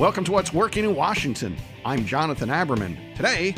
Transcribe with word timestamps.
Welcome 0.00 0.24
to 0.24 0.32
What's 0.32 0.54
Working 0.54 0.86
in 0.86 0.94
Washington. 0.94 1.58
I'm 1.84 2.06
Jonathan 2.06 2.48
Aberman. 2.48 3.14
Today, 3.16 3.54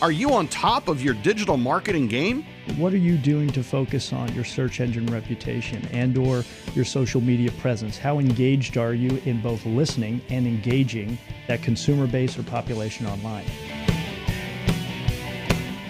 are 0.00 0.12
you 0.12 0.32
on 0.32 0.46
top 0.46 0.86
of 0.86 1.02
your 1.02 1.14
digital 1.14 1.56
marketing 1.56 2.06
game? 2.06 2.46
What 2.76 2.92
are 2.92 2.96
you 2.96 3.18
doing 3.18 3.48
to 3.48 3.64
focus 3.64 4.12
on 4.12 4.32
your 4.32 4.44
search 4.44 4.78
engine 4.78 5.06
reputation 5.06 5.84
and 5.90 6.16
or 6.16 6.44
your 6.76 6.84
social 6.84 7.20
media 7.20 7.50
presence? 7.58 7.98
How 7.98 8.20
engaged 8.20 8.78
are 8.78 8.94
you 8.94 9.20
in 9.24 9.40
both 9.40 9.66
listening 9.66 10.20
and 10.28 10.46
engaging 10.46 11.18
that 11.48 11.60
consumer 11.60 12.06
base 12.06 12.38
or 12.38 12.44
population 12.44 13.06
online? 13.06 13.46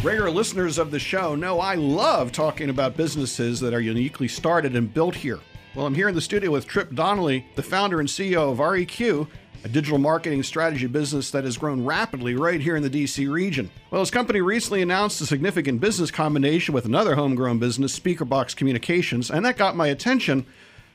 Regular 0.02 0.30
listeners 0.30 0.78
of 0.78 0.92
the 0.92 0.98
show 0.98 1.34
know 1.34 1.60
I 1.60 1.74
love 1.74 2.32
talking 2.32 2.70
about 2.70 2.96
businesses 2.96 3.60
that 3.60 3.74
are 3.74 3.82
uniquely 3.82 4.28
started 4.28 4.76
and 4.76 4.94
built 4.94 5.14
here. 5.14 5.40
Well, 5.74 5.84
I'm 5.86 5.94
here 5.94 6.08
in 6.08 6.14
the 6.16 6.20
studio 6.20 6.50
with 6.50 6.66
Tripp 6.66 6.94
Donnelly, 6.94 7.46
the 7.54 7.62
founder 7.62 8.00
and 8.00 8.08
CEO 8.08 8.50
of 8.50 8.58
REQ, 8.58 9.28
a 9.64 9.68
digital 9.68 9.98
marketing 9.98 10.42
strategy 10.42 10.86
business 10.86 11.30
that 11.30 11.44
has 11.44 11.58
grown 11.58 11.84
rapidly 11.84 12.34
right 12.34 12.60
here 12.60 12.76
in 12.76 12.82
the 12.82 12.90
DC 12.90 13.30
region. 13.30 13.70
Well, 13.90 14.00
his 14.00 14.10
company 14.10 14.40
recently 14.40 14.82
announced 14.82 15.20
a 15.20 15.26
significant 15.26 15.80
business 15.80 16.10
combination 16.10 16.74
with 16.74 16.86
another 16.86 17.14
homegrown 17.14 17.58
business, 17.58 17.98
Speakerbox 17.98 18.56
Communications, 18.56 19.30
and 19.30 19.44
that 19.44 19.56
got 19.56 19.76
my 19.76 19.88
attention. 19.88 20.46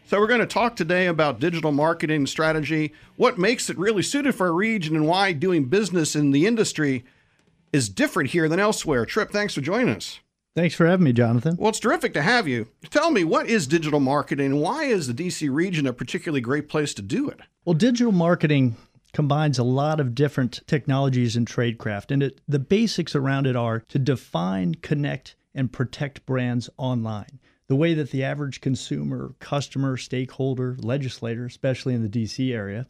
So, 0.07 0.19
we're 0.19 0.27
going 0.27 0.39
to 0.39 0.45
talk 0.45 0.75
today 0.75 1.07
about 1.07 1.39
digital 1.39 1.71
marketing 1.71 2.27
strategy, 2.27 2.93
what 3.15 3.39
makes 3.39 3.69
it 3.69 3.77
really 3.77 4.03
suited 4.03 4.35
for 4.35 4.47
our 4.47 4.53
region, 4.53 4.95
and 4.95 5.07
why 5.07 5.31
doing 5.31 5.65
business 5.65 6.15
in 6.15 6.31
the 6.31 6.45
industry 6.45 7.03
is 7.73 7.89
different 7.89 8.29
here 8.29 8.47
than 8.47 8.59
elsewhere. 8.59 9.05
Tripp, 9.05 9.31
thanks 9.31 9.55
for 9.55 9.61
joining 9.61 9.95
us. 9.95 10.19
Thanks 10.55 10.73
for 10.73 10.85
having 10.85 11.03
me, 11.03 11.11
Jonathan. 11.11 11.57
Well, 11.57 11.69
it's 11.69 11.81
terrific 11.81 12.13
to 12.13 12.21
have 12.21 12.47
you. 12.47 12.69
Tell 12.89 13.11
me, 13.11 13.25
what 13.25 13.47
is 13.47 13.67
digital 13.67 13.99
marketing 13.99 14.45
and 14.45 14.61
why 14.61 14.85
is 14.85 15.07
the 15.07 15.13
DC 15.13 15.53
region 15.53 15.85
a 15.85 15.91
particularly 15.91 16.39
great 16.39 16.69
place 16.69 16.93
to 16.93 17.01
do 17.01 17.27
it? 17.29 17.41
Well, 17.65 17.73
digital 17.73 18.13
marketing 18.13 18.77
combines 19.11 19.59
a 19.59 19.63
lot 19.63 19.99
of 19.99 20.15
different 20.15 20.61
technologies 20.65 21.35
and 21.35 21.45
tradecraft, 21.45 22.09
and 22.09 22.23
it, 22.23 22.39
the 22.47 22.59
basics 22.59 23.15
around 23.15 23.47
it 23.47 23.57
are 23.57 23.81
to 23.89 23.99
define, 23.99 24.75
connect, 24.75 25.35
and 25.53 25.73
protect 25.73 26.25
brands 26.25 26.69
online. 26.77 27.39
The 27.67 27.75
way 27.75 27.93
that 27.93 28.11
the 28.11 28.23
average 28.23 28.61
consumer, 28.61 29.35
customer, 29.39 29.97
stakeholder, 29.97 30.77
legislator, 30.79 31.45
especially 31.45 31.93
in 31.95 32.01
the 32.01 32.09
DC 32.09 32.53
area, 32.53 32.87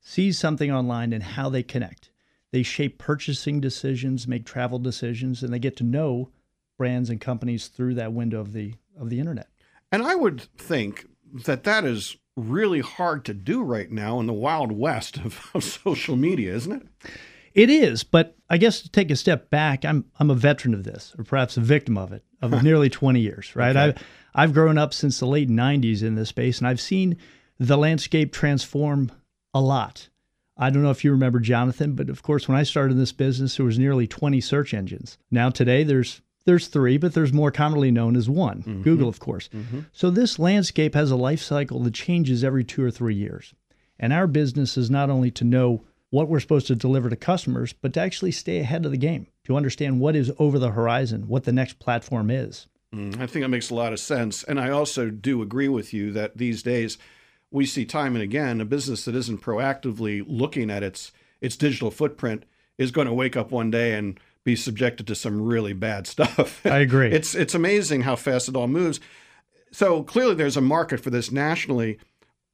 sees 0.00 0.38
something 0.38 0.70
online 0.70 1.14
and 1.14 1.22
how 1.22 1.48
they 1.48 1.62
connect. 1.62 2.10
They 2.50 2.62
shape 2.62 2.98
purchasing 2.98 3.60
decisions, 3.60 4.28
make 4.28 4.44
travel 4.44 4.78
decisions, 4.78 5.42
and 5.42 5.52
they 5.52 5.58
get 5.58 5.76
to 5.78 5.84
know 5.84 6.30
brands 6.78 7.10
and 7.10 7.20
companies 7.20 7.68
through 7.68 7.94
that 7.94 8.14
window 8.14 8.40
of 8.40 8.54
the 8.54 8.74
of 8.98 9.10
the 9.10 9.20
internet. 9.20 9.48
And 9.92 10.02
I 10.02 10.14
would 10.14 10.40
think 10.56 11.06
that 11.44 11.64
that 11.64 11.84
is 11.84 12.16
really 12.36 12.80
hard 12.80 13.24
to 13.26 13.34
do 13.34 13.62
right 13.62 13.90
now 13.90 14.20
in 14.20 14.26
the 14.26 14.32
wild 14.32 14.72
west 14.72 15.18
of, 15.18 15.50
of, 15.54 15.64
social 15.64 16.16
media, 16.16 16.54
isn't 16.54 16.72
it? 16.72 17.10
It 17.54 17.70
is, 17.70 18.04
but 18.04 18.36
I 18.48 18.56
guess 18.56 18.82
to 18.82 18.90
take 18.90 19.10
a 19.10 19.16
step 19.16 19.50
back, 19.50 19.84
I'm 19.84 20.04
I'm 20.18 20.30
a 20.30 20.34
veteran 20.34 20.74
of 20.74 20.84
this, 20.84 21.14
or 21.18 21.24
perhaps 21.24 21.56
a 21.56 21.60
victim 21.60 21.98
of 21.98 22.12
it, 22.12 22.22
of 22.40 22.62
nearly 22.62 22.88
20 22.88 23.20
years, 23.20 23.54
right? 23.56 23.76
Okay. 23.76 23.80
I've 23.80 24.04
I've 24.34 24.54
grown 24.54 24.78
up 24.78 24.94
since 24.94 25.18
the 25.18 25.26
late 25.26 25.48
90s 25.48 26.02
in 26.02 26.14
this 26.14 26.28
space, 26.28 26.58
and 26.58 26.68
I've 26.68 26.80
seen 26.80 27.16
the 27.58 27.76
landscape 27.76 28.32
transform 28.32 29.10
a 29.52 29.60
lot. 29.60 30.08
I 30.56 30.70
don't 30.70 30.82
know 30.82 30.90
if 30.90 31.04
you 31.04 31.10
remember 31.10 31.40
Jonathan, 31.40 31.94
but 31.94 32.10
of 32.10 32.22
course, 32.22 32.46
when 32.46 32.56
I 32.56 32.62
started 32.62 32.92
in 32.92 32.98
this 32.98 33.12
business, 33.12 33.56
there 33.56 33.66
was 33.66 33.78
nearly 33.78 34.06
20 34.06 34.40
search 34.40 34.74
engines. 34.74 35.18
Now 35.30 35.50
today, 35.50 35.82
there's 35.84 36.20
there's 36.48 36.68
three, 36.68 36.96
but 36.96 37.12
there's 37.12 37.30
more 37.30 37.50
commonly 37.50 37.90
known 37.90 38.16
as 38.16 38.26
one 38.26 38.62
mm-hmm. 38.62 38.80
Google, 38.80 39.06
of 39.06 39.20
course. 39.20 39.50
Mm-hmm. 39.50 39.80
So 39.92 40.08
this 40.08 40.38
landscape 40.38 40.94
has 40.94 41.10
a 41.10 41.16
life 41.16 41.42
cycle 41.42 41.78
that 41.80 41.92
changes 41.92 42.42
every 42.42 42.64
two 42.64 42.82
or 42.82 42.90
three 42.90 43.14
years. 43.14 43.52
And 44.00 44.14
our 44.14 44.26
business 44.26 44.78
is 44.78 44.88
not 44.88 45.10
only 45.10 45.30
to 45.32 45.44
know 45.44 45.84
what 46.08 46.26
we're 46.26 46.40
supposed 46.40 46.66
to 46.68 46.74
deliver 46.74 47.10
to 47.10 47.16
customers, 47.16 47.74
but 47.74 47.92
to 47.92 48.00
actually 48.00 48.30
stay 48.32 48.60
ahead 48.60 48.86
of 48.86 48.92
the 48.92 48.96
game, 48.96 49.26
to 49.44 49.58
understand 49.58 50.00
what 50.00 50.16
is 50.16 50.32
over 50.38 50.58
the 50.58 50.70
horizon, 50.70 51.28
what 51.28 51.44
the 51.44 51.52
next 51.52 51.78
platform 51.80 52.30
is. 52.30 52.66
Mm, 52.94 53.20
I 53.20 53.26
think 53.26 53.44
that 53.44 53.50
makes 53.50 53.68
a 53.68 53.74
lot 53.74 53.92
of 53.92 54.00
sense. 54.00 54.42
And 54.42 54.58
I 54.58 54.70
also 54.70 55.10
do 55.10 55.42
agree 55.42 55.68
with 55.68 55.92
you 55.92 56.12
that 56.12 56.38
these 56.38 56.62
days 56.62 56.96
we 57.50 57.66
see 57.66 57.84
time 57.84 58.14
and 58.14 58.22
again 58.22 58.58
a 58.62 58.64
business 58.64 59.04
that 59.04 59.14
isn't 59.14 59.42
proactively 59.42 60.24
looking 60.26 60.70
at 60.70 60.82
its 60.82 61.12
its 61.42 61.56
digital 61.56 61.90
footprint 61.90 62.44
is 62.78 62.90
going 62.90 63.06
to 63.06 63.12
wake 63.12 63.36
up 63.36 63.50
one 63.50 63.70
day 63.70 63.94
and 63.94 64.18
be 64.44 64.56
subjected 64.56 65.06
to 65.06 65.14
some 65.14 65.42
really 65.42 65.72
bad 65.72 66.06
stuff. 66.06 66.64
I 66.66 66.78
agree. 66.78 67.10
it's 67.10 67.34
it's 67.34 67.54
amazing 67.54 68.02
how 68.02 68.16
fast 68.16 68.48
it 68.48 68.56
all 68.56 68.68
moves. 68.68 69.00
So 69.72 70.02
clearly, 70.02 70.34
there's 70.34 70.56
a 70.56 70.62
market 70.62 71.00
for 71.00 71.10
this 71.10 71.30
nationally. 71.30 71.98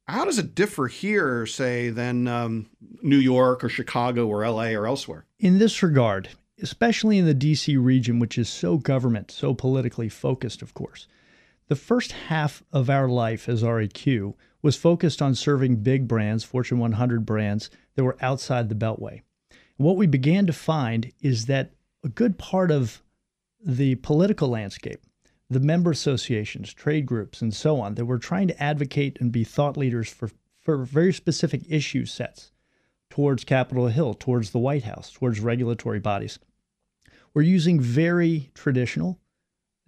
How 0.07 0.25
does 0.25 0.37
it 0.37 0.53
differ 0.53 0.87
here, 0.87 1.45
say, 1.47 1.89
than 1.89 2.27
um, 2.27 2.67
New 3.01 3.17
York 3.17 3.63
or 3.63 3.69
Chicago 3.69 4.27
or 4.27 4.47
LA 4.47 4.67
or 4.69 4.85
elsewhere? 4.85 5.25
In 5.39 5.57
this 5.57 5.81
regard, 5.81 6.29
especially 6.61 7.17
in 7.17 7.25
the 7.25 7.33
DC 7.33 7.83
region, 7.83 8.19
which 8.19 8.37
is 8.37 8.47
so 8.47 8.77
government, 8.77 9.31
so 9.31 9.53
politically 9.53 10.09
focused, 10.09 10.61
of 10.61 10.73
course, 10.73 11.07
the 11.67 11.75
first 11.75 12.11
half 12.11 12.63
of 12.71 12.89
our 12.89 13.07
life 13.07 13.49
as 13.49 13.63
REQ 13.63 14.35
was 14.61 14.75
focused 14.75 15.21
on 15.21 15.33
serving 15.33 15.77
big 15.77 16.07
brands, 16.07 16.43
Fortune 16.43 16.77
100 16.77 17.25
brands 17.25 17.69
that 17.95 18.03
were 18.03 18.17
outside 18.21 18.69
the 18.69 18.75
Beltway. 18.75 19.21
What 19.77 19.97
we 19.97 20.07
began 20.07 20.47
to 20.47 20.53
find 20.53 21.11
is 21.21 21.47
that 21.47 21.71
a 22.03 22.09
good 22.09 22.37
part 22.37 22.71
of 22.71 23.01
the 23.63 23.95
political 23.95 24.47
landscape, 24.47 25.01
the 25.49 25.59
member 25.59 25.91
associations, 25.91 26.73
trade 26.73 27.05
groups, 27.05 27.41
and 27.41 27.53
so 27.53 27.79
on, 27.81 27.95
that 27.95 28.05
were 28.05 28.17
trying 28.17 28.47
to 28.47 28.63
advocate 28.63 29.17
and 29.19 29.31
be 29.31 29.43
thought 29.43 29.75
leaders 29.75 30.09
for, 30.09 30.29
for 30.61 30.85
very 30.85 31.11
specific 31.11 31.63
issue 31.67 32.05
sets 32.05 32.51
towards 33.09 33.43
Capitol 33.43 33.87
Hill, 33.87 34.13
towards 34.13 34.51
the 34.51 34.59
White 34.59 34.83
House, 34.83 35.11
towards 35.11 35.39
regulatory 35.39 35.99
bodies, 35.99 36.39
were 37.33 37.41
using 37.41 37.79
very 37.79 38.51
traditional, 38.53 39.19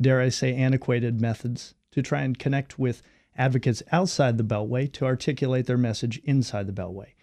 dare 0.01 0.19
I 0.21 0.29
say, 0.29 0.53
antiquated 0.53 1.21
methods 1.21 1.75
to 1.91 2.01
try 2.01 2.21
and 2.21 2.37
connect 2.37 2.77
with 2.77 3.01
advocates 3.37 3.83
outside 3.91 4.37
the 4.37 4.43
Beltway 4.43 4.91
to 4.93 5.05
articulate 5.05 5.65
their 5.65 5.77
message 5.77 6.17
inside 6.25 6.67
the 6.67 6.73
Beltway. 6.73 7.13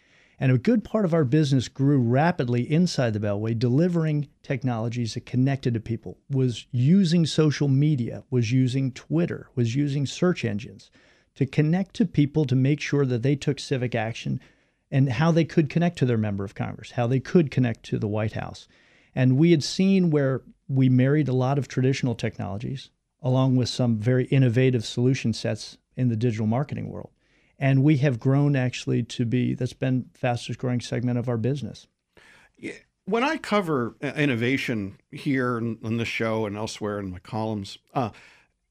And 0.40 0.50
a 0.50 0.58
good 0.58 0.82
part 0.82 1.04
of 1.04 1.14
our 1.14 1.24
business 1.24 1.68
grew 1.68 1.98
rapidly 1.98 2.70
inside 2.70 3.12
the 3.12 3.20
Beltway, 3.20 3.56
delivering 3.58 4.28
technologies 4.42 5.14
that 5.14 5.26
connected 5.26 5.74
to 5.74 5.80
people, 5.80 6.18
was 6.28 6.66
using 6.72 7.24
social 7.24 7.68
media, 7.68 8.24
was 8.30 8.50
using 8.50 8.92
Twitter, 8.92 9.48
was 9.54 9.76
using 9.76 10.06
search 10.06 10.44
engines 10.44 10.90
to 11.36 11.46
connect 11.46 11.94
to 11.96 12.04
people 12.04 12.44
to 12.46 12.56
make 12.56 12.80
sure 12.80 13.06
that 13.06 13.22
they 13.22 13.36
took 13.36 13.60
civic 13.60 13.94
action 13.94 14.40
and 14.90 15.08
how 15.08 15.30
they 15.30 15.44
could 15.44 15.70
connect 15.70 15.98
to 15.98 16.06
their 16.06 16.18
member 16.18 16.44
of 16.44 16.54
Congress, 16.54 16.92
how 16.92 17.06
they 17.06 17.20
could 17.20 17.50
connect 17.50 17.84
to 17.84 17.98
the 17.98 18.08
White 18.08 18.32
House. 18.32 18.68
And 19.14 19.36
we 19.36 19.52
had 19.52 19.62
seen 19.62 20.10
where 20.10 20.42
we 20.68 20.88
married 20.88 21.28
a 21.28 21.32
lot 21.32 21.58
of 21.58 21.68
traditional 21.68 22.14
technologies 22.14 22.90
along 23.22 23.56
with 23.56 23.68
some 23.68 23.98
very 23.98 24.26
innovative 24.26 24.84
solution 24.84 25.32
sets 25.32 25.78
in 25.96 26.08
the 26.08 26.16
digital 26.16 26.46
marketing 26.46 26.90
world 26.90 27.10
and 27.58 27.82
we 27.82 27.98
have 27.98 28.18
grown 28.18 28.56
actually 28.56 29.02
to 29.02 29.24
be 29.24 29.54
that's 29.54 29.72
been 29.72 30.10
fastest 30.14 30.58
growing 30.58 30.80
segment 30.80 31.18
of 31.18 31.28
our 31.28 31.36
business. 31.36 31.86
When 33.06 33.22
I 33.22 33.36
cover 33.36 33.96
uh, 34.02 34.08
innovation 34.16 34.98
here 35.10 35.58
in, 35.58 35.96
the 35.98 36.04
show 36.04 36.46
and 36.46 36.56
elsewhere 36.56 36.98
in 36.98 37.10
my 37.10 37.18
columns, 37.18 37.78
uh, 37.92 38.10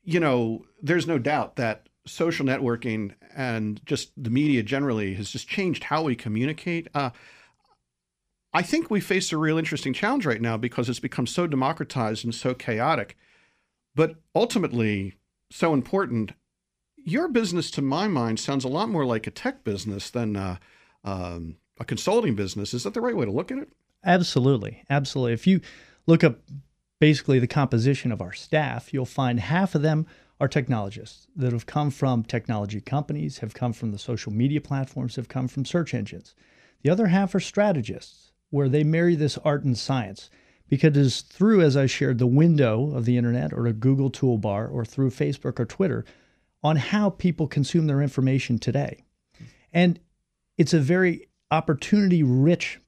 you 0.03 0.19
know, 0.19 0.65
there's 0.81 1.07
no 1.07 1.17
doubt 1.17 1.55
that 1.57 1.87
social 2.05 2.45
networking 2.45 3.13
and 3.35 3.79
just 3.85 4.11
the 4.17 4.29
media 4.29 4.63
generally 4.63 5.13
has 5.13 5.29
just 5.29 5.47
changed 5.47 5.85
how 5.85 6.03
we 6.03 6.15
communicate. 6.15 6.87
Uh, 6.93 7.11
I 8.53 8.61
think 8.61 8.91
we 8.91 8.99
face 8.99 9.31
a 9.31 9.37
real 9.37 9.57
interesting 9.57 9.93
challenge 9.93 10.25
right 10.25 10.41
now 10.41 10.57
because 10.57 10.89
it's 10.89 10.99
become 10.99 11.25
so 11.25 11.47
democratized 11.47 12.23
and 12.23 12.35
so 12.35 12.53
chaotic, 12.53 13.17
but 13.95 14.15
ultimately 14.35 15.15
so 15.49 15.73
important 15.73 16.33
your 17.03 17.27
business, 17.27 17.71
to 17.71 17.81
my 17.81 18.07
mind, 18.07 18.39
sounds 18.39 18.63
a 18.63 18.69
lot 18.69 18.89
more 18.89 19.05
like 19.05 19.27
a 19.27 19.31
tech 19.31 19.63
business 19.63 20.09
than 20.09 20.35
uh, 20.35 20.57
um, 21.03 21.57
a 21.79 21.85
consulting 21.85 22.35
business. 22.35 22.73
Is 22.73 22.83
that 22.83 22.93
the 22.93 23.01
right 23.01 23.15
way 23.15 23.25
to 23.25 23.31
look 23.31 23.51
at 23.51 23.57
it? 23.57 23.69
Absolutely. 24.05 24.83
Absolutely. 24.89 25.33
If 25.33 25.47
you 25.47 25.61
look 26.07 26.23
up 26.23 26.39
basically 26.99 27.39
the 27.39 27.47
composition 27.47 28.11
of 28.11 28.21
our 28.21 28.33
staff, 28.33 28.93
you'll 28.93 29.05
find 29.05 29.39
half 29.39 29.75
of 29.75 29.81
them 29.81 30.05
are 30.39 30.47
technologists 30.47 31.27
that 31.35 31.53
have 31.53 31.65
come 31.65 31.89
from 31.89 32.23
technology 32.23 32.81
companies, 32.81 33.39
have 33.39 33.53
come 33.53 33.71
from 33.71 33.91
the 33.91 33.97
social 33.97 34.31
media 34.31 34.59
platforms, 34.59 35.15
have 35.15 35.29
come 35.29 35.47
from 35.47 35.63
search 35.63 35.93
engines. 35.93 36.35
The 36.81 36.89
other 36.89 37.07
half 37.07 37.33
are 37.35 37.39
strategists, 37.39 38.31
where 38.49 38.69
they 38.69 38.83
marry 38.83 39.15
this 39.15 39.37
art 39.39 39.63
and 39.63 39.77
science 39.77 40.29
because 40.69 40.97
it's 40.97 41.21
through, 41.21 41.61
as 41.61 41.77
I 41.77 41.85
shared, 41.85 42.17
the 42.17 42.27
window 42.27 42.93
of 42.95 43.05
the 43.05 43.17
internet 43.17 43.53
or 43.53 43.67
a 43.67 43.73
Google 43.73 44.11
toolbar 44.11 44.71
or 44.71 44.83
through 44.85 45.11
Facebook 45.11 45.59
or 45.59 45.65
Twitter 45.65 46.05
on 46.63 46.77
how 46.77 47.09
people 47.09 47.47
consume 47.47 47.87
their 47.87 48.01
information 48.01 48.57
today. 48.57 49.03
And 49.71 49.99
it's 50.57 50.73
a 50.73 50.79
very 50.79 51.27
opportunity 51.51 52.23
rich 52.23 52.79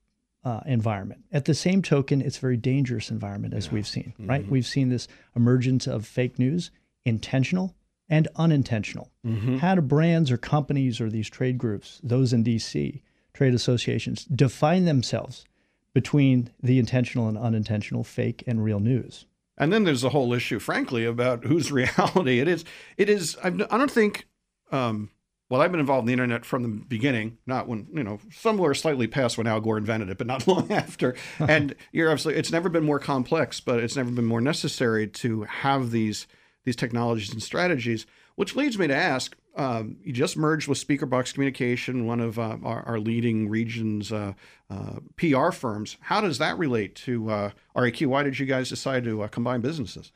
uh, 0.43 0.61
environment. 0.65 1.23
At 1.31 1.45
the 1.45 1.53
same 1.53 1.81
token, 1.81 2.21
it's 2.21 2.37
a 2.37 2.41
very 2.41 2.57
dangerous 2.57 3.09
environment, 3.09 3.53
as 3.53 3.67
yeah. 3.67 3.73
we've 3.73 3.87
seen, 3.87 4.13
mm-hmm. 4.13 4.29
right? 4.29 4.47
We've 4.47 4.65
seen 4.65 4.89
this 4.89 5.07
emergence 5.35 5.87
of 5.87 6.05
fake 6.05 6.37
news, 6.37 6.71
intentional 7.03 7.75
and 8.07 8.27
unintentional. 8.35 9.11
Mm-hmm. 9.25 9.57
How 9.57 9.75
do 9.75 9.81
brands 9.81 10.31
or 10.31 10.37
companies 10.37 11.01
or 11.01 11.09
these 11.09 11.29
trade 11.29 11.57
groups, 11.57 11.99
those 12.03 12.33
in 12.33 12.43
DC, 12.43 13.01
trade 13.33 13.53
associations 13.53 14.25
define 14.25 14.85
themselves 14.85 15.45
between 15.93 16.51
the 16.61 16.77
intentional 16.77 17.27
and 17.27 17.37
unintentional, 17.37 18.03
fake 18.03 18.43
and 18.45 18.63
real 18.63 18.79
news. 18.79 19.25
And 19.57 19.71
then 19.71 19.83
there's 19.83 20.01
the 20.01 20.09
whole 20.09 20.33
issue, 20.33 20.59
frankly, 20.59 21.05
about 21.05 21.45
whose 21.45 21.71
reality 21.71 22.39
it 22.39 22.47
is. 22.47 22.65
It 22.97 23.09
is. 23.09 23.37
I 23.43 23.49
don't 23.49 23.91
think. 23.91 24.27
Um, 24.71 25.09
well, 25.49 25.61
I've 25.61 25.71
been 25.71 25.79
involved 25.79 26.03
in 26.03 26.07
the 26.07 26.13
internet 26.13 26.43
from 26.43 26.63
the 26.63 26.69
beginning, 26.69 27.37
not 27.45 27.67
when 27.67 27.87
you 27.93 28.03
know 28.03 28.19
somewhere 28.31 28.73
slightly 28.73 29.05
past 29.07 29.37
when 29.37 29.45
Al 29.45 29.61
Gore 29.61 29.77
invented 29.77 30.09
it, 30.09 30.17
but 30.17 30.27
not 30.27 30.47
long 30.47 30.71
after. 30.71 31.15
and 31.39 31.75
you're 31.91 32.09
absolutely. 32.09 32.39
It's 32.39 32.51
never 32.51 32.69
been 32.69 32.83
more 32.83 32.99
complex, 32.99 33.59
but 33.59 33.79
it's 33.79 33.95
never 33.95 34.11
been 34.11 34.25
more 34.25 34.41
necessary 34.41 35.07
to 35.07 35.43
have 35.43 35.91
these 35.91 36.27
these 36.63 36.75
technologies 36.75 37.31
and 37.31 37.43
strategies. 37.43 38.05
Which 38.35 38.55
leads 38.55 38.77
me 38.79 38.87
to 38.87 38.95
ask: 38.95 39.35
um, 39.55 39.97
you 40.03 40.11
just 40.11 40.37
merged 40.37 40.67
with 40.67 40.85
SpeakerBox 40.85 41.33
Communication, 41.33 42.05
one 42.05 42.19
of 42.19 42.37
uh, 42.37 42.57
our, 42.63 42.83
our, 42.83 42.99
leading 42.99 43.47
region's 43.47 44.11
uh, 44.11 44.33
uh, 44.69 44.99
PR 45.15 45.51
firms. 45.51 45.97
How 46.01 46.21
does 46.21 46.37
that 46.39 46.57
relate 46.57 46.95
to 46.95 47.29
uh, 47.29 47.51
REQ? 47.75 48.07
Why 48.07 48.23
did 48.23 48.37
you 48.37 48.45
guys 48.45 48.69
decide 48.69 49.05
to 49.05 49.23
uh, 49.23 49.27
combine 49.27 49.61
businesses? 49.61 50.11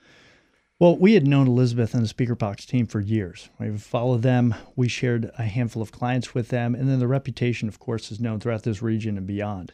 Well, 0.78 0.98
we 0.98 1.14
had 1.14 1.28
known 1.28 1.48
Elizabeth 1.48 1.94
and 1.94 2.06
the 2.06 2.14
SpeakerBox 2.14 2.66
team 2.66 2.86
for 2.86 3.00
years. 3.00 3.50
We've 3.60 3.82
followed 3.82 4.22
them. 4.22 4.56
We 4.76 4.88
shared 4.88 5.30
a 5.38 5.44
handful 5.44 5.82
of 5.82 5.92
clients 5.92 6.34
with 6.34 6.50
them, 6.50 6.74
and 6.74 6.90
then 6.90 7.00
the 7.00 7.08
reputation, 7.08 7.68
of 7.68 7.80
course, 7.80 8.12
is 8.12 8.20
known 8.20 8.40
throughout 8.40 8.64
this 8.64 8.82
region 8.82 9.18
and 9.18 9.28
beyond. 9.28 9.74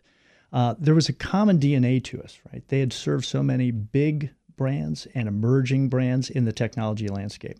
Uh, 0.51 0.75
there 0.79 0.95
was 0.95 1.09
a 1.09 1.13
common 1.13 1.59
DNA 1.59 2.03
to 2.05 2.21
us, 2.21 2.39
right? 2.51 2.67
They 2.67 2.79
had 2.79 2.93
served 2.93 3.25
so 3.25 3.43
many 3.43 3.71
big 3.71 4.31
brands 4.57 5.07
and 5.13 5.27
emerging 5.27 5.89
brands 5.89 6.29
in 6.29 6.45
the 6.45 6.53
technology 6.53 7.07
landscape. 7.07 7.59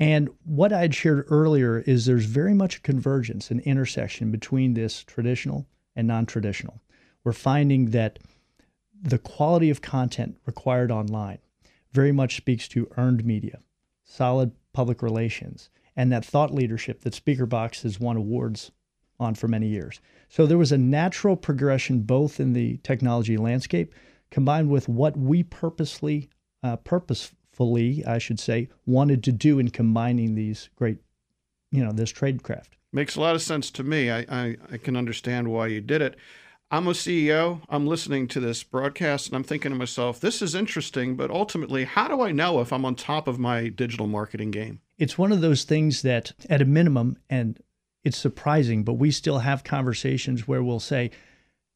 And 0.00 0.30
what 0.44 0.72
I'd 0.72 0.94
shared 0.94 1.26
earlier 1.28 1.80
is 1.80 2.06
there's 2.06 2.24
very 2.24 2.54
much 2.54 2.78
a 2.78 2.80
convergence, 2.80 3.50
an 3.50 3.60
intersection 3.60 4.30
between 4.30 4.72
this 4.72 5.04
traditional 5.04 5.66
and 5.94 6.08
non 6.08 6.24
traditional. 6.24 6.80
We're 7.22 7.34
finding 7.34 7.90
that 7.90 8.18
the 9.02 9.18
quality 9.18 9.68
of 9.68 9.82
content 9.82 10.38
required 10.46 10.90
online 10.90 11.38
very 11.92 12.12
much 12.12 12.36
speaks 12.36 12.66
to 12.68 12.90
earned 12.96 13.24
media, 13.26 13.60
solid 14.02 14.52
public 14.72 15.02
relations, 15.02 15.68
and 15.94 16.10
that 16.10 16.24
thought 16.24 16.54
leadership 16.54 17.02
that 17.02 17.12
SpeakerBox 17.12 17.82
has 17.82 18.00
won 18.00 18.16
awards 18.16 18.72
on 19.18 19.34
for 19.34 19.48
many 19.48 19.66
years. 19.66 20.00
So 20.28 20.46
there 20.46 20.56
was 20.56 20.72
a 20.72 20.78
natural 20.78 21.36
progression 21.36 22.02
both 22.02 22.40
in 22.40 22.54
the 22.54 22.78
technology 22.78 23.36
landscape 23.36 23.94
combined 24.30 24.70
with 24.70 24.88
what 24.88 25.16
we 25.16 25.42
purposely, 25.42 26.30
uh, 26.62 26.76
purpose, 26.76 27.32
fully, 27.60 28.02
I 28.06 28.16
should 28.16 28.40
say, 28.40 28.70
wanted 28.86 29.22
to 29.24 29.32
do 29.32 29.58
in 29.58 29.68
combining 29.68 30.34
these 30.34 30.70
great, 30.76 30.96
you 31.70 31.84
know, 31.84 31.92
this 31.92 32.10
tradecraft. 32.10 32.70
Makes 32.90 33.16
a 33.16 33.20
lot 33.20 33.34
of 33.34 33.42
sense 33.42 33.70
to 33.72 33.84
me. 33.84 34.10
I, 34.10 34.20
I, 34.30 34.56
I 34.72 34.78
can 34.78 34.96
understand 34.96 35.46
why 35.48 35.66
you 35.66 35.82
did 35.82 36.00
it. 36.00 36.16
I'm 36.70 36.86
a 36.86 36.92
CEO. 36.92 37.60
I'm 37.68 37.86
listening 37.86 38.28
to 38.28 38.40
this 38.40 38.62
broadcast 38.62 39.26
and 39.26 39.36
I'm 39.36 39.42
thinking 39.44 39.72
to 39.72 39.76
myself, 39.76 40.20
this 40.20 40.40
is 40.40 40.54
interesting, 40.54 41.16
but 41.16 41.30
ultimately, 41.30 41.84
how 41.84 42.08
do 42.08 42.22
I 42.22 42.32
know 42.32 42.60
if 42.60 42.72
I'm 42.72 42.86
on 42.86 42.94
top 42.94 43.28
of 43.28 43.38
my 43.38 43.68
digital 43.68 44.06
marketing 44.06 44.52
game? 44.52 44.80
It's 44.96 45.18
one 45.18 45.30
of 45.30 45.42
those 45.42 45.64
things 45.64 46.00
that, 46.00 46.32
at 46.48 46.62
a 46.62 46.64
minimum, 46.64 47.18
and 47.28 47.62
it's 48.04 48.16
surprising, 48.16 48.84
but 48.84 48.94
we 48.94 49.10
still 49.10 49.40
have 49.40 49.64
conversations 49.64 50.48
where 50.48 50.62
we'll 50.62 50.80
say 50.80 51.10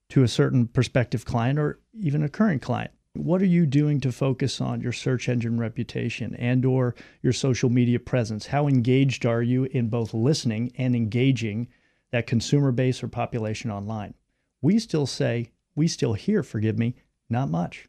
to 0.09 0.23
a 0.23 0.29
certain 0.29 0.67
prospective 0.67 1.27
client 1.27 1.59
or 1.59 1.79
even 1.93 2.23
a 2.23 2.31
current 2.31 2.63
client, 2.63 2.93
what 3.14 3.40
are 3.40 3.46
you 3.46 3.64
doing 3.64 4.00
to 4.00 4.12
focus 4.12 4.61
on 4.61 4.81
your 4.81 4.93
search 4.93 5.28
engine 5.28 5.58
reputation 5.58 6.34
and 6.34 6.64
or 6.64 6.94
your 7.22 7.32
social 7.32 7.70
media 7.70 8.00
presence? 8.00 8.46
How 8.46 8.66
engaged 8.66 9.25
are 9.25 9.43
you 9.43 9.64
in 9.64 9.88
both 9.88 10.12
listening 10.12 10.72
and 10.76 10.96
engaging 10.96 11.69
that 12.11 12.26
consumer 12.26 12.72
base 12.72 13.02
or 13.02 13.08
population 13.08 13.70
online? 13.70 14.14
We 14.62 14.78
still 14.81 15.06
say, 15.06 15.52
we 15.76 15.87
still 15.87 16.14
hear, 16.14 16.43
forgive 16.43 16.76
me, 16.76 16.96
not 17.31 17.50
much. 17.50 17.88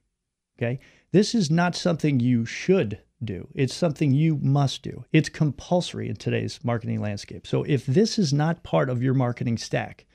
Okay? 0.57 0.79
This 1.11 1.33
is 1.33 1.49
not 1.49 1.75
something 1.75 2.19
you 2.19 2.45
should 2.45 2.99
do. 3.23 3.47
It's 3.55 3.73
something 3.73 4.13
you 4.13 4.37
must 4.37 4.83
do. 4.83 5.05
It's 5.11 5.29
compulsory 5.29 6.07
in 6.07 6.17
today's 6.17 6.59
marketing 6.63 7.01
landscape. 7.01 7.47
So 7.47 7.63
if 7.63 7.85
this 7.85 8.19
is 8.19 8.31
not 8.31 8.63
part 8.63 8.89
of 8.89 9.01
your 9.01 9.13
marketing 9.13 9.57
stack, 9.57 10.05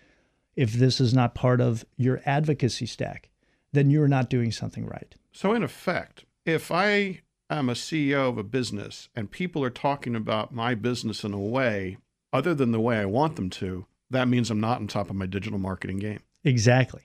if 0.55 0.75
this 0.75 1.01
is 1.01 1.13
not 1.13 1.35
part 1.35 1.61
of 1.61 1.85
your 1.97 2.21
advocacy 2.27 2.87
stack, 2.87 3.30
then 3.73 3.91
you're 3.91 4.09
not 4.09 4.31
doing 4.31 4.53
something 4.53 4.87
right. 4.87 5.15
So, 5.33 5.53
in 5.53 5.63
effect, 5.63 6.25
if 6.45 6.71
I 6.71 7.21
am 7.49 7.69
a 7.69 7.75
CEO 7.75 8.29
of 8.29 8.39
a 8.39 8.43
business 8.43 9.09
and 9.15 9.31
people 9.31 9.63
are 9.65 9.71
talking 9.71 10.15
about 10.17 10.55
my 10.55 10.75
business 10.75 11.25
in 11.25 11.33
a 11.33 11.39
way 11.39 11.99
other 12.33 12.55
than 12.55 12.73
the 12.73 12.81
way 12.81 12.99
I 12.99 13.07
want 13.07 13.37
them 13.37 13.51
to, 13.51 13.87
that 14.11 14.29
means 14.29 14.51
I'm 14.51 14.61
not 14.61 14.81
on 14.81 14.87
top 14.87 15.11
of 15.11 15.17
my 15.17 15.27
digital 15.27 15.59
marketing 15.59 15.99
game. 15.99 16.21
Exactly. 16.45 17.03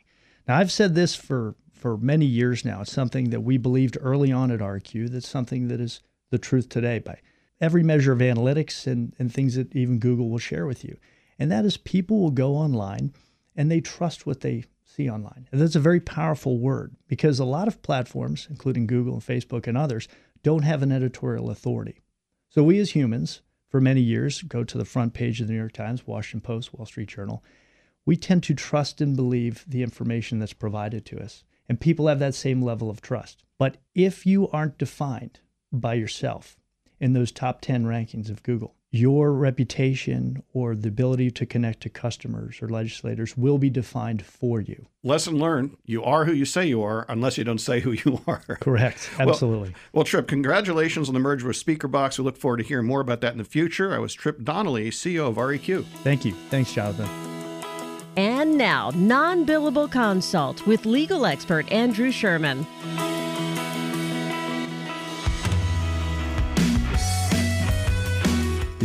Now, 0.48 0.58
I've 0.58 0.72
said 0.72 0.96
this 0.96 1.16
for, 1.16 1.56
for 1.74 1.98
many 1.98 2.26
years 2.26 2.64
now. 2.64 2.82
It's 2.82 2.92
something 2.92 3.30
that 3.32 3.42
we 3.42 3.58
believed 3.58 3.98
early 4.00 4.32
on 4.32 4.52
at 4.52 4.60
RQ. 4.60 5.10
That's 5.10 5.28
something 5.28 5.68
that 5.68 5.80
is 5.80 6.02
the 6.32 6.38
truth 6.38 6.70
today 6.70 7.00
by 7.00 7.20
every 7.62 7.84
measure 7.84 8.12
of 8.12 8.20
analytics 8.20 8.88
and, 8.88 9.14
and 9.18 9.34
things 9.34 9.56
that 9.56 9.76
even 9.76 10.00
Google 10.00 10.30
will 10.30 10.40
share 10.40 10.66
with 10.66 10.84
you. 10.84 10.98
And 11.38 11.52
that 11.52 11.66
is 11.66 11.78
people 11.78 12.20
will 12.20 12.32
go 12.32 12.56
online 12.56 13.14
and 13.56 13.72
they 13.72 13.82
trust 13.82 14.26
what 14.26 14.42
they 14.42 14.66
see 14.96 15.10
online. 15.10 15.48
And 15.52 15.62
that's 15.62 15.76
a 15.76 15.80
very 15.80 16.00
powerful 16.00 16.58
word 16.58 16.96
because 17.08 17.40
a 17.40 17.46
lot 17.46 17.68
of 17.68 17.82
platforms, 17.82 18.48
including 18.50 18.88
Google 18.88 19.14
and 19.14 19.22
Facebook 19.22 19.68
and 19.68 19.78
others, 19.78 20.08
don't 20.44 20.64
have 20.64 20.82
an 20.84 20.92
editorial 20.92 21.50
authority. 21.50 22.02
So 22.50 22.64
we 22.64 22.80
as 22.80 22.92
humans, 22.92 23.42
for 23.68 23.82
many 23.82 24.02
years, 24.02 24.42
go 24.44 24.64
to 24.64 24.78
the 24.78 24.86
front 24.86 25.14
page 25.14 25.42
of 25.42 25.48
the 25.48 25.54
New 25.54 25.60
York 25.60 25.74
Times, 25.74 26.08
Washington 26.08 26.42
Post, 26.42 26.74
Wall 26.74 26.86
Street 26.86 27.10
Journal. 27.10 27.44
We 28.06 28.16
tend 28.16 28.44
to 28.44 28.54
trust 28.54 29.02
and 29.02 29.16
believe 29.16 29.66
the 29.68 29.84
information 29.84 30.40
that's 30.40 30.54
provided 30.54 31.06
to 31.08 31.20
us. 31.20 31.44
And 31.68 31.82
people 31.82 32.08
have 32.08 32.20
that 32.20 32.36
same 32.36 32.62
level 32.62 32.90
of 32.90 33.02
trust. 33.02 33.44
But 33.58 33.78
if 33.94 34.26
you 34.26 34.48
aren't 34.50 34.78
defined 34.78 35.40
by 35.72 35.96
yourself 35.96 36.58
in 37.00 37.14
those 37.14 37.32
top 37.32 37.62
10 37.62 37.86
rankings 37.86 38.30
of 38.30 38.44
Google, 38.44 38.76
your 38.98 39.34
reputation 39.34 40.42
or 40.54 40.76
the 40.76 40.88
ability 40.88 41.32
to 41.32 41.46
connect 41.46 41.82
to 41.82 41.90
customers 41.90 42.62
or 42.62 42.70
legislators 42.70 43.36
will 43.36 43.58
be 43.58 43.70
defined 43.70 44.26
for 44.26 44.62
you. 44.62 44.86
Lesson 45.04 45.38
learned 45.38 45.78
you 45.86 46.04
are 46.04 46.26
who 46.26 46.34
you 46.34 46.46
say 46.46 46.66
you 46.66 46.82
are, 46.82 47.06
unless 47.10 47.38
you 47.38 47.44
don't 47.44 47.60
say 47.60 47.80
who 47.80 47.92
you 47.92 48.22
are. 48.28 48.42
Correct. 48.62 49.10
Absolutely. 49.20 49.70
Well, 49.70 49.80
well, 49.94 50.04
Tripp, 50.04 50.28
congratulations 50.28 51.08
on 51.08 51.14
the 51.14 51.20
merger 51.20 51.48
with 51.48 51.64
SpeakerBox. 51.64 52.18
We 52.18 52.24
look 52.24 52.38
forward 52.38 52.58
to 52.58 52.64
hearing 52.64 52.88
more 52.88 53.02
about 53.02 53.22
that 53.22 53.34
in 53.34 53.38
the 53.38 53.44
future. 53.44 53.94
I 53.94 54.00
was 54.00 54.14
Tripp 54.14 54.44
Donnelly, 54.44 54.90
CEO 54.90 55.28
of 55.28 55.36
REQ. 55.36 55.86
Thank 56.04 56.26
you. 56.26 56.34
Thanks, 56.50 56.74
Jonathan. 56.74 57.10
And 58.18 58.58
now, 58.58 58.92
non 58.96 59.46
billable 59.46 59.92
consult 59.92 60.66
with 60.66 60.86
legal 60.86 61.26
expert 61.26 61.70
Andrew 61.72 62.12
Sherman. 62.12 62.66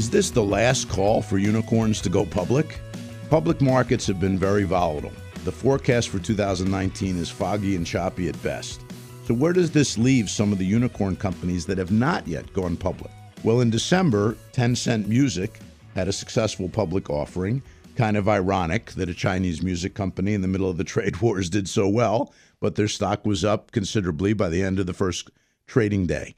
Is 0.00 0.08
this 0.08 0.30
the 0.30 0.42
last 0.42 0.88
call 0.88 1.20
for 1.20 1.36
unicorns 1.36 2.00
to 2.00 2.08
go 2.08 2.24
public? 2.24 2.80
Public 3.28 3.60
markets 3.60 4.06
have 4.06 4.18
been 4.18 4.38
very 4.38 4.64
volatile. 4.64 5.12
The 5.44 5.52
forecast 5.52 6.08
for 6.08 6.18
2019 6.18 7.18
is 7.18 7.28
foggy 7.28 7.76
and 7.76 7.86
choppy 7.86 8.26
at 8.26 8.42
best. 8.42 8.80
So, 9.26 9.34
where 9.34 9.52
does 9.52 9.70
this 9.70 9.98
leave 9.98 10.30
some 10.30 10.52
of 10.52 10.58
the 10.58 10.64
unicorn 10.64 11.16
companies 11.16 11.66
that 11.66 11.76
have 11.76 11.92
not 11.92 12.26
yet 12.26 12.50
gone 12.54 12.78
public? 12.78 13.10
Well, 13.44 13.60
in 13.60 13.68
December, 13.68 14.38
Tencent 14.54 15.06
Music 15.06 15.60
had 15.94 16.08
a 16.08 16.14
successful 16.14 16.70
public 16.70 17.10
offering. 17.10 17.62
Kind 17.94 18.16
of 18.16 18.26
ironic 18.26 18.92
that 18.92 19.10
a 19.10 19.14
Chinese 19.14 19.62
music 19.62 19.92
company 19.92 20.32
in 20.32 20.40
the 20.40 20.48
middle 20.48 20.70
of 20.70 20.78
the 20.78 20.84
trade 20.94 21.20
wars 21.20 21.50
did 21.50 21.68
so 21.68 21.86
well, 21.86 22.32
but 22.58 22.74
their 22.74 22.88
stock 22.88 23.26
was 23.26 23.44
up 23.44 23.70
considerably 23.70 24.32
by 24.32 24.48
the 24.48 24.62
end 24.62 24.80
of 24.80 24.86
the 24.86 24.94
first 24.94 25.30
trading 25.66 26.06
day. 26.06 26.36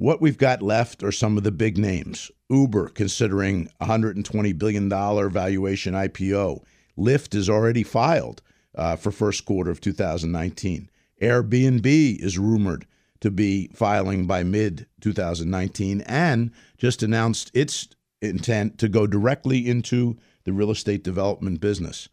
What 0.00 0.22
we've 0.22 0.38
got 0.38 0.62
left 0.62 1.02
are 1.02 1.12
some 1.12 1.36
of 1.36 1.44
the 1.44 1.52
big 1.52 1.76
names. 1.76 2.30
Uber 2.48 2.88
considering 2.88 3.68
$120 3.82 4.58
billion 4.58 4.88
valuation 4.88 5.92
IPO. 5.92 6.64
Lyft 6.96 7.34
is 7.34 7.50
already 7.50 7.82
filed 7.82 8.40
uh, 8.74 8.96
for 8.96 9.10
first 9.10 9.44
quarter 9.44 9.70
of 9.70 9.82
2019. 9.82 10.88
Airbnb 11.20 12.18
is 12.18 12.38
rumored 12.38 12.86
to 13.20 13.30
be 13.30 13.68
filing 13.74 14.26
by 14.26 14.42
mid 14.42 14.86
2019 15.02 16.00
and 16.06 16.50
just 16.78 17.02
announced 17.02 17.50
its 17.52 17.86
intent 18.22 18.78
to 18.78 18.88
go 18.88 19.06
directly 19.06 19.68
into 19.68 20.16
the 20.44 20.54
real 20.54 20.70
estate 20.70 21.04
development 21.04 21.60
business. 21.60 22.08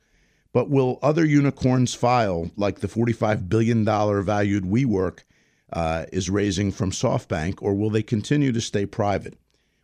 But 0.52 0.70
will 0.70 1.00
other 1.02 1.24
unicorns 1.24 1.94
file 1.94 2.52
like 2.58 2.82
the 2.82 2.90
$45 2.90 3.48
billion 3.48 3.86
valued 3.86 4.66
WeWork 4.66 5.20
uh, 5.74 6.06
is 6.12 6.30
raising 6.30 6.72
from 6.72 6.92
SoftBank, 6.92 7.56
or 7.62 7.74
will 7.74 7.90
they 7.90 8.04
continue 8.04 8.52
to 8.52 8.62
stay 8.62 8.86
private? 8.86 9.38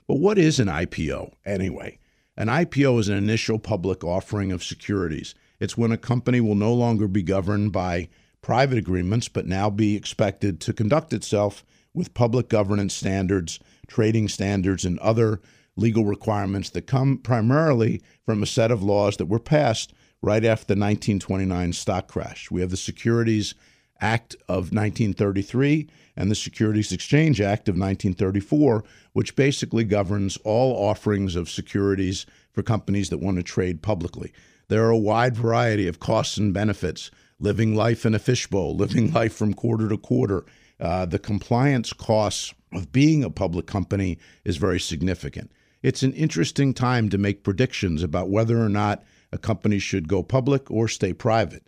But 0.08 0.20
what 0.20 0.38
is 0.38 0.60
an 0.60 0.68
IPO 0.68 1.34
anyway? 1.46 2.00
An 2.36 2.48
IPO 2.48 3.00
is 3.00 3.10
an 3.10 3.18
initial 3.18 3.60
public 3.60 4.04
offering 4.04 4.52
of 4.52 4.63
securities. 4.63 5.36
It's 5.60 5.78
when 5.78 5.92
a 5.92 5.98
company 5.98 6.42
will 6.42 6.56
no 6.56 6.74
longer 6.74 7.08
be 7.08 7.24
governed 7.24 7.72
by 7.72 8.10
private 8.42 8.78
agreements, 8.78 9.30
but 9.30 9.46
now 9.46 9.70
be 9.70 9.96
expected 9.96 10.60
to 10.62 10.74
conduct 10.74 11.13
itself 11.13 11.63
with 11.94 12.13
public 12.13 12.50
governance 12.50 12.94
standards, 12.94 13.60
trading 13.88 14.28
standards, 14.28 14.84
and 14.84 15.00
other 15.00 15.42
legal 15.75 16.06
requirements 16.06 16.70
that 16.72 16.88
come 16.88 17.18
primarily 17.18 18.02
from 18.25 18.44
a 18.44 18.48
set 18.48 18.72
of 18.72 18.84
laws 18.84 19.18
that 19.18 19.25
were 19.28 19.40
passed 19.40 19.94
right 20.22 20.44
after 20.46 20.66
the 20.66 20.80
1929 20.80 21.74
stock 21.74 22.08
crash. 22.08 22.50
We 22.50 22.62
have 22.62 22.72
the 22.72 22.78
Securities 22.78 23.56
Act 24.04 24.36
of 24.50 24.74
1933 24.74 25.88
and 26.18 26.30
the 26.30 26.36
Securities 26.36 26.92
Exchange 26.92 27.40
Act 27.40 27.70
of 27.70 27.74
1934, 27.76 28.84
which 29.14 29.36
basically 29.36 29.86
governs 29.86 30.38
all 30.44 30.76
offerings 30.76 31.38
of 31.38 31.50
securities 31.50 32.26
for 32.52 32.62
companies 32.62 33.10
that 33.10 33.20
want 33.20 33.38
to 33.38 33.44
trade 33.44 33.82
publicly. 33.82 34.34
There 34.68 34.84
are 34.86 34.92
a 34.92 34.98
wide 34.98 35.38
variety 35.38 35.88
of 35.88 36.02
costs 36.02 36.38
and 36.38 36.54
benefits 36.54 37.12
living 37.40 37.76
life 37.76 38.06
in 38.06 38.14
a 38.14 38.20
fishbowl, 38.20 38.76
living 38.78 39.14
life 39.14 39.34
from 39.34 39.54
quarter 39.54 39.88
to 39.88 39.98
quarter. 39.98 40.46
Uh, 40.80 41.06
the 41.06 41.20
compliance 41.20 41.94
costs 41.94 42.54
of 42.74 42.92
being 42.92 43.24
a 43.24 43.30
public 43.30 43.68
company 43.68 44.18
is 44.44 44.58
very 44.58 44.82
significant. 44.82 45.50
It's 45.82 46.04
an 46.04 46.14
interesting 46.14 46.74
time 46.74 47.10
to 47.10 47.18
make 47.18 47.44
predictions 47.44 48.04
about 48.04 48.30
whether 48.30 48.62
or 48.62 48.70
not 48.70 49.04
a 49.32 49.38
company 49.38 49.80
should 49.80 50.08
go 50.08 50.24
public 50.24 50.70
or 50.70 50.88
stay 50.88 51.14
private. 51.14 51.66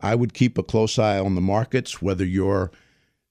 I 0.00 0.14
would 0.14 0.34
keep 0.34 0.58
a 0.58 0.62
close 0.62 0.98
eye 0.98 1.18
on 1.18 1.34
the 1.34 1.40
markets, 1.40 2.02
whether 2.02 2.24
you're 2.24 2.70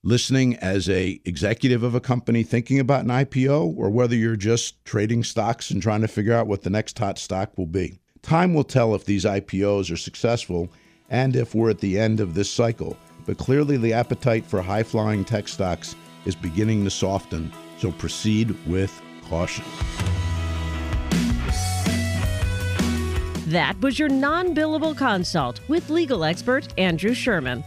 listening 0.02 0.56
as 0.56 0.88
a 0.88 1.20
executive 1.24 1.82
of 1.82 1.94
a 1.94 2.00
company 2.00 2.42
thinking 2.42 2.78
about 2.78 3.04
an 3.04 3.10
IPO 3.10 3.76
or 3.76 3.90
whether 3.90 4.14
you're 4.14 4.36
just 4.36 4.84
trading 4.84 5.24
stocks 5.24 5.70
and 5.70 5.82
trying 5.82 6.02
to 6.02 6.08
figure 6.08 6.34
out 6.34 6.46
what 6.46 6.62
the 6.62 6.70
next 6.70 6.98
hot 6.98 7.18
stock 7.18 7.56
will 7.56 7.66
be. 7.66 7.98
Time 8.22 8.54
will 8.54 8.64
tell 8.64 8.94
if 8.94 9.04
these 9.04 9.24
IPOs 9.24 9.90
are 9.90 9.96
successful 9.96 10.70
and 11.10 11.36
if 11.36 11.54
we're 11.54 11.70
at 11.70 11.80
the 11.80 11.98
end 11.98 12.20
of 12.20 12.34
this 12.34 12.50
cycle. 12.50 12.96
But 13.26 13.38
clearly, 13.38 13.76
the 13.76 13.92
appetite 13.92 14.44
for 14.44 14.60
high 14.60 14.82
flying 14.82 15.24
tech 15.24 15.48
stocks 15.48 15.96
is 16.26 16.34
beginning 16.34 16.84
to 16.84 16.90
soften, 16.90 17.52
so 17.78 17.92
proceed 17.92 18.54
with 18.66 19.00
caution. 19.28 19.64
That 23.54 23.80
was 23.80 24.00
your 24.00 24.08
non 24.08 24.52
billable 24.52 24.96
consult 24.96 25.60
with 25.68 25.88
legal 25.88 26.24
expert 26.24 26.74
Andrew 26.76 27.14
Sherman. 27.14 27.62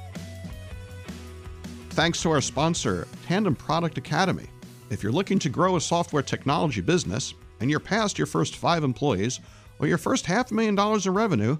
Thanks 1.91 2.21
to 2.23 2.31
our 2.31 2.41
sponsor, 2.41 3.07
Tandem 3.25 3.55
Product 3.55 3.97
Academy. 3.97 4.47
If 4.89 5.01
you're 5.01 5.13
looking 5.13 5.39
to 5.39 5.47
grow 5.47 5.77
a 5.77 5.81
software 5.81 6.21
technology 6.21 6.81
business 6.81 7.33
and 7.61 7.71
you're 7.71 7.79
past 7.79 8.17
your 8.17 8.27
first 8.27 8.57
five 8.57 8.83
employees 8.83 9.39
or 9.79 9.87
your 9.87 9.97
first 9.97 10.25
half 10.25 10.51
million 10.51 10.75
dollars 10.75 11.07
in 11.07 11.13
revenue, 11.13 11.55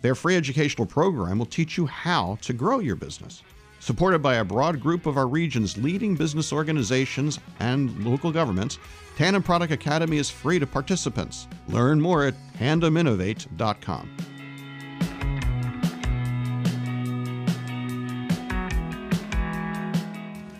their 0.00 0.14
free 0.14 0.36
educational 0.36 0.86
program 0.86 1.36
will 1.36 1.46
teach 1.46 1.76
you 1.76 1.86
how 1.86 2.38
to 2.42 2.52
grow 2.52 2.78
your 2.78 2.94
business. 2.94 3.42
Supported 3.86 4.18
by 4.18 4.34
a 4.34 4.44
broad 4.44 4.80
group 4.80 5.06
of 5.06 5.16
our 5.16 5.28
region's 5.28 5.78
leading 5.78 6.16
business 6.16 6.52
organizations 6.52 7.38
and 7.60 8.04
local 8.04 8.32
governments, 8.32 8.80
Tandem 9.14 9.44
Product 9.44 9.72
Academy 9.72 10.16
is 10.16 10.28
free 10.28 10.58
to 10.58 10.66
participants. 10.66 11.46
Learn 11.68 12.00
more 12.00 12.24
at 12.26 12.34
tandeminnovate.com. 12.58 14.10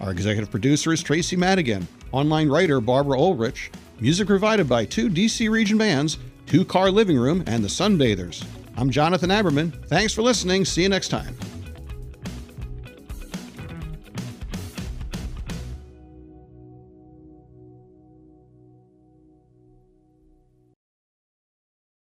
Our 0.00 0.12
executive 0.12 0.52
producer 0.52 0.92
is 0.92 1.02
Tracy 1.02 1.34
Madigan, 1.34 1.88
online 2.12 2.48
writer 2.48 2.80
Barbara 2.80 3.18
Ulrich, 3.18 3.72
music 3.98 4.28
provided 4.28 4.68
by 4.68 4.84
two 4.84 5.10
DC 5.10 5.50
region 5.50 5.78
bands, 5.78 6.18
Two 6.46 6.64
Car 6.64 6.92
Living 6.92 7.18
Room, 7.18 7.42
and 7.48 7.64
the 7.64 7.68
Sunbathers. 7.68 8.46
I'm 8.76 8.88
Jonathan 8.88 9.30
Aberman. 9.30 9.72
Thanks 9.88 10.12
for 10.12 10.22
listening. 10.22 10.64
See 10.64 10.84
you 10.84 10.88
next 10.88 11.08
time. 11.08 11.36